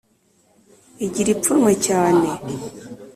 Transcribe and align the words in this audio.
igira 1.05 1.29
ipfunwe 1.35 1.71
cyane 1.87 2.29